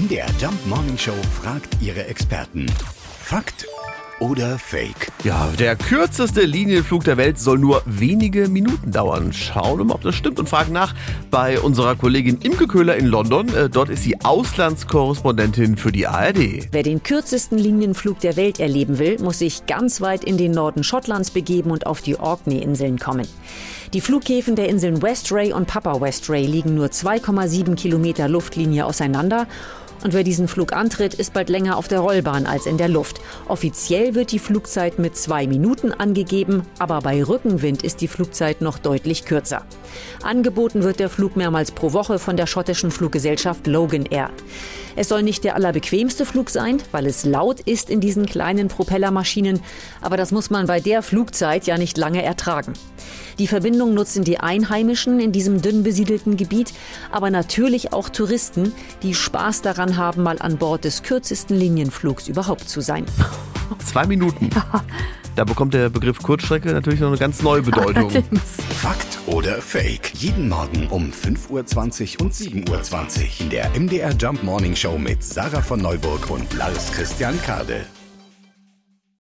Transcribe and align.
MDR 0.00 0.28
Jump 0.40 0.54
Morning 0.66 0.96
Show 0.96 1.12
fragt 1.42 1.76
ihre 1.82 2.06
Experten. 2.06 2.64
Fakt 3.22 3.66
oder 4.18 4.58
Fake? 4.58 5.12
Ja, 5.24 5.50
der 5.58 5.76
kürzeste 5.76 6.42
Linienflug 6.42 7.04
der 7.04 7.18
Welt 7.18 7.38
soll 7.38 7.58
nur 7.58 7.82
wenige 7.84 8.48
Minuten 8.48 8.92
dauern. 8.92 9.34
Schauen 9.34 9.76
wir 9.76 9.84
mal, 9.84 9.96
ob 9.96 10.00
das 10.00 10.14
stimmt 10.14 10.38
und 10.38 10.48
fragen 10.48 10.72
nach 10.72 10.94
bei 11.30 11.60
unserer 11.60 11.96
Kollegin 11.96 12.38
Imke 12.38 12.66
Köhler 12.66 12.96
in 12.96 13.06
London. 13.08 13.52
Äh, 13.52 13.68
dort 13.68 13.90
ist 13.90 14.02
sie 14.04 14.18
Auslandskorrespondentin 14.22 15.76
für 15.76 15.92
die 15.92 16.06
ARD. 16.06 16.72
Wer 16.72 16.82
den 16.82 17.02
kürzesten 17.02 17.58
Linienflug 17.58 18.20
der 18.20 18.36
Welt 18.36 18.58
erleben 18.58 18.98
will, 18.98 19.18
muss 19.18 19.40
sich 19.40 19.66
ganz 19.66 20.00
weit 20.00 20.24
in 20.24 20.38
den 20.38 20.52
Norden 20.52 20.82
Schottlands 20.82 21.30
begeben 21.30 21.70
und 21.70 21.86
auf 21.86 22.00
die 22.00 22.18
Orkney-Inseln 22.18 22.98
kommen. 22.98 23.28
Die 23.92 24.00
Flughäfen 24.00 24.56
der 24.56 24.68
Inseln 24.68 25.02
Westray 25.02 25.52
und 25.52 25.66
Papa 25.66 26.00
Westray 26.00 26.46
liegen 26.46 26.74
nur 26.74 26.86
2,7 26.86 27.74
Kilometer 27.74 28.28
Luftlinie 28.28 28.86
auseinander 28.86 29.46
und 30.02 30.14
wer 30.14 30.24
diesen 30.24 30.48
Flug 30.48 30.72
antritt, 30.72 31.14
ist 31.14 31.32
bald 31.32 31.48
länger 31.48 31.76
auf 31.76 31.88
der 31.88 32.00
Rollbahn 32.00 32.46
als 32.46 32.66
in 32.66 32.78
der 32.78 32.88
Luft. 32.88 33.20
Offiziell 33.48 34.14
wird 34.14 34.32
die 34.32 34.38
Flugzeit 34.38 34.98
mit 34.98 35.16
zwei 35.16 35.46
Minuten 35.46 35.92
angegeben, 35.92 36.62
aber 36.78 37.00
bei 37.00 37.22
Rückenwind 37.22 37.82
ist 37.82 38.00
die 38.00 38.08
Flugzeit 38.08 38.60
noch 38.60 38.78
deutlich 38.78 39.24
kürzer. 39.24 39.64
Angeboten 40.22 40.82
wird 40.82 41.00
der 41.00 41.08
Flug 41.08 41.36
mehrmals 41.36 41.72
pro 41.72 41.92
Woche 41.92 42.18
von 42.18 42.36
der 42.36 42.46
schottischen 42.46 42.90
Fluggesellschaft 42.90 43.66
Logan 43.66 44.06
Air. 44.06 44.30
Es 44.96 45.08
soll 45.08 45.22
nicht 45.22 45.44
der 45.44 45.54
allerbequemste 45.54 46.26
Flug 46.26 46.50
sein, 46.50 46.78
weil 46.92 47.06
es 47.06 47.24
laut 47.24 47.60
ist 47.60 47.90
in 47.90 48.00
diesen 48.00 48.26
kleinen 48.26 48.68
Propellermaschinen, 48.68 49.60
aber 50.00 50.16
das 50.16 50.32
muss 50.32 50.50
man 50.50 50.66
bei 50.66 50.80
der 50.80 51.02
Flugzeit 51.02 51.66
ja 51.66 51.78
nicht 51.78 51.96
lange 51.96 52.22
ertragen. 52.22 52.72
Die 53.38 53.46
Verbindung 53.46 53.94
nutzen 53.94 54.24
die 54.24 54.40
Einheimischen 54.40 55.20
in 55.20 55.32
diesem 55.32 55.62
dünn 55.62 55.82
besiedelten 55.82 56.36
Gebiet, 56.36 56.72
aber 57.10 57.30
natürlich 57.30 57.92
auch 57.92 58.08
Touristen, 58.08 58.72
die 59.02 59.14
Spaß 59.14 59.62
daran 59.62 59.96
haben, 59.96 60.22
mal 60.22 60.38
an 60.40 60.56
Bord 60.56 60.84
des 60.84 61.02
kürzesten 61.02 61.56
Linienflugs 61.56 62.28
überhaupt 62.28 62.68
zu 62.68 62.80
sein. 62.80 63.04
Zwei 63.84 64.06
Minuten. 64.06 64.50
Da 65.36 65.44
bekommt 65.44 65.74
der 65.74 65.88
Begriff 65.88 66.22
Kurzstrecke 66.22 66.72
natürlich 66.72 67.00
noch 67.00 67.08
eine 67.08 67.18
ganz 67.18 67.42
neue 67.42 67.62
Bedeutung. 67.62 68.10
Fakt 68.10 69.18
oder 69.26 69.60
Fake? 69.62 70.12
Jeden 70.14 70.48
Morgen 70.48 70.88
um 70.88 71.10
5.20 71.10 72.18
Uhr 72.18 72.26
und 72.26 72.34
7.20 72.34 72.68
Uhr 72.68 73.40
in 73.40 73.50
der 73.50 73.70
MDR 73.70 74.12
Jump 74.18 74.42
Morning 74.42 74.74
Show 74.74 74.98
mit 74.98 75.22
Sarah 75.22 75.62
von 75.62 75.80
Neuburg 75.80 76.30
und 76.30 76.52
Lars 76.54 76.90
Christian 76.92 77.40
Kade. 77.42 77.86